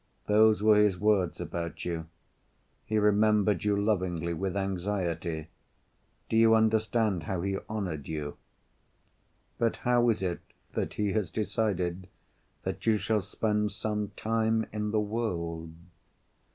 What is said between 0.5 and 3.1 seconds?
were his words about you. He